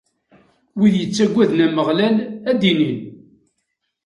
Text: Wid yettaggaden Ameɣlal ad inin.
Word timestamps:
Wid 0.77 0.95
yettaggaden 0.97 1.63
Ameɣlal 1.65 2.15
ad 2.49 2.61
inin. 2.71 2.99